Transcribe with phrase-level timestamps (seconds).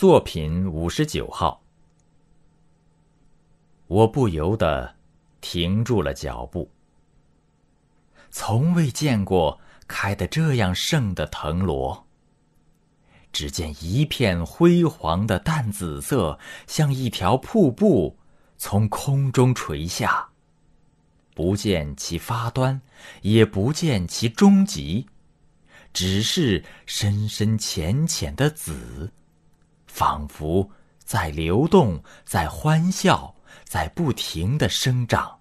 [0.00, 1.62] 作品五十九号，
[3.86, 4.94] 我不由得
[5.42, 6.70] 停住了脚步。
[8.30, 12.06] 从未见过开得这样盛的藤萝。
[13.30, 18.16] 只见一片辉煌的淡紫色，像一条瀑布，
[18.56, 20.30] 从空中垂下。
[21.34, 22.80] 不见其发端，
[23.20, 25.06] 也不见其终极，
[25.92, 29.12] 只是深深浅浅的紫，
[30.00, 30.70] 仿佛
[31.04, 33.34] 在流动，在欢笑，
[33.64, 35.38] 在不停的生长。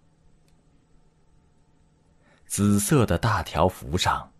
[2.45, 4.33] 紫色的大条幅上，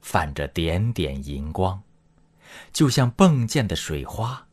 [0.00, 1.82] 泛着点点银光。
[2.72, 4.46] 就像迸溅的水花。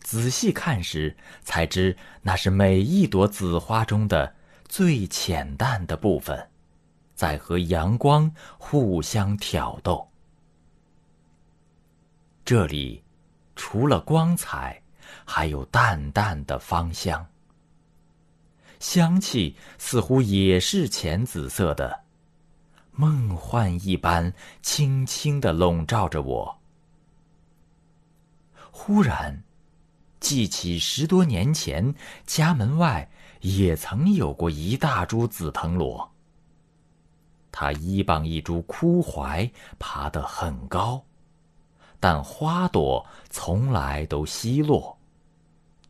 [0.00, 4.34] 仔细看时，才知那是每一朵紫花中的
[4.66, 6.50] 最浅淡的部分，
[7.14, 10.10] 在和阳光互相挑逗。
[12.44, 13.04] 这里，
[13.56, 14.80] 除了光彩，
[15.24, 17.26] 还有淡淡的芳香。
[18.78, 22.04] 香气似乎也是浅紫色的。
[22.92, 26.58] 梦幻一般，轻轻的笼罩着我。
[28.70, 29.42] 忽然，
[30.20, 31.94] 记起十多年前
[32.26, 36.12] 家门外也曾有过一大株紫藤萝。
[37.50, 41.02] 它一傍一株枯槐，爬得很高，
[42.08, 44.96] 但花朵从来都稀落，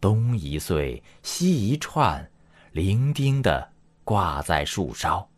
[0.01, 2.27] 东一穗，西一串，
[2.73, 3.71] 伶仃的
[4.03, 5.29] 挂在树梢。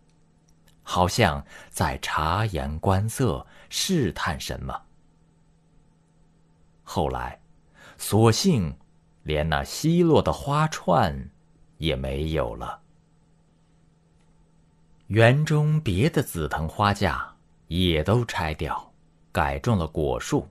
[0.84, 4.80] 好像在察言观色，试探什么。
[6.84, 7.40] 后来，
[7.96, 8.72] 索性
[9.24, 11.28] 连那稀落的花串
[11.78, 12.80] 也没有了。
[15.08, 17.34] 园中别的紫藤花架
[17.66, 18.92] 也都拆掉，
[19.32, 20.48] 改种了果树。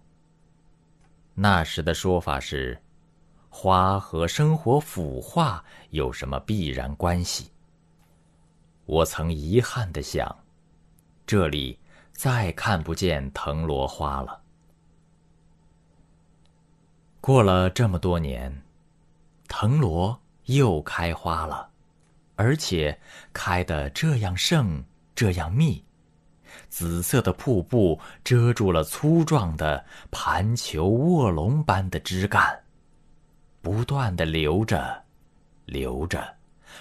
[1.40, 2.82] 那时的说法是，
[3.48, 7.52] 花和生活腐化有什么必然关系？
[8.86, 10.36] 我曾遗憾的想，
[11.28, 11.78] 这里
[12.12, 14.42] 再看不见藤萝花了。
[17.22, 18.64] 过了这么多年，
[19.48, 21.70] 藤萝又开花了，
[22.36, 23.00] 而且
[23.32, 24.84] 开得这样盛，
[25.14, 25.86] 这样密，
[26.70, 32.60] 紫色的瀑布遮住了粗壮的盘球卧龙般的枝干，
[33.62, 35.04] 不断的流着，
[35.66, 36.36] 流着，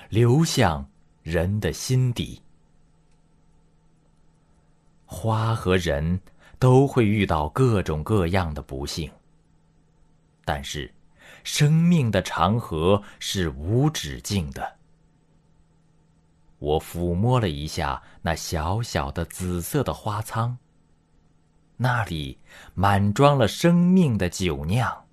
[0.09, 0.87] 流向。
[1.23, 2.41] 人的心底，
[5.05, 6.21] 花和人
[6.61, 9.11] 都会遇到各种各样的不幸。
[10.45, 10.89] 但是，
[11.43, 14.77] 生命的长河是无止境的。
[16.67, 20.59] 我抚摸了一下那小小的紫色的花仓，
[21.77, 22.41] 那里
[22.75, 25.05] 满装了生命的酒酿。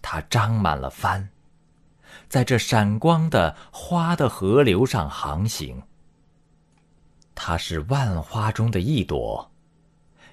[0.00, 1.28] 它张满了帆。
[2.28, 5.80] 在这闪光的花的河流上航行，
[7.36, 9.48] 它是万花中的一朵，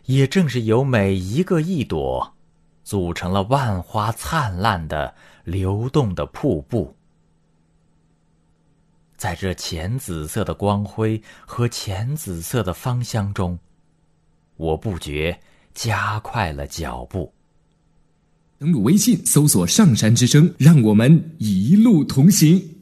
[0.05, 2.33] 也正是由每一个一朵，
[2.83, 6.97] 组成了万花灿烂的流动的瀑布。
[9.19, 13.59] 在这浅紫色的光辉和浅紫色的芳香中，
[14.55, 15.37] 我不觉
[15.73, 17.33] 加快了脚步。
[18.57, 22.78] 登录微信，搜索“上山之声”，让我们一路同行。